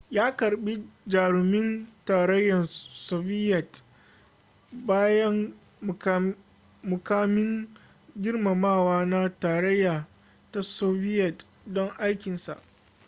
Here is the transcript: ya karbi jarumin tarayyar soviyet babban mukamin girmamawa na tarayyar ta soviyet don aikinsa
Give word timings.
ya 0.09 0.35
karbi 0.37 0.83
jarumin 1.07 1.87
tarayyar 2.05 2.67
soviyet 2.93 3.83
babban 4.71 5.53
mukamin 6.83 7.69
girmamawa 8.21 9.05
na 9.05 9.29
tarayyar 9.29 10.05
ta 10.51 10.61
soviyet 10.63 11.43
don 11.67 11.89
aikinsa 11.99 12.61